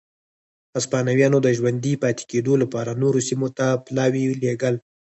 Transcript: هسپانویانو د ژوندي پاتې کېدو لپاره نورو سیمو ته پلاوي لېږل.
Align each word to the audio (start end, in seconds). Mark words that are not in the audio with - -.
هسپانویانو 0.77 1.37
د 1.45 1.47
ژوندي 1.57 1.93
پاتې 2.03 2.23
کېدو 2.31 2.53
لپاره 2.63 2.99
نورو 3.01 3.19
سیمو 3.27 3.47
ته 3.57 3.65
پلاوي 3.85 4.23
لېږل. 4.41 4.75